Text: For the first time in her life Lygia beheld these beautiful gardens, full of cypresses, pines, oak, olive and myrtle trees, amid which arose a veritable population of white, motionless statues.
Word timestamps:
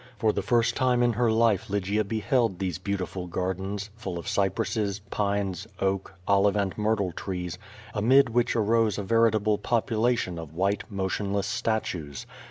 For 0.17 0.33
the 0.33 0.41
first 0.41 0.75
time 0.75 1.03
in 1.03 1.13
her 1.13 1.31
life 1.31 1.69
Lygia 1.69 2.03
beheld 2.03 2.57
these 2.57 2.79
beautiful 2.79 3.27
gardens, 3.27 3.91
full 3.95 4.17
of 4.17 4.27
cypresses, 4.27 4.99
pines, 5.11 5.67
oak, 5.79 6.15
olive 6.27 6.55
and 6.55 6.75
myrtle 6.75 7.11
trees, 7.11 7.59
amid 7.93 8.27
which 8.29 8.55
arose 8.55 8.97
a 8.97 9.03
veritable 9.03 9.59
population 9.59 10.39
of 10.39 10.55
white, 10.55 10.85
motionless 10.91 11.45
statues. 11.45 12.25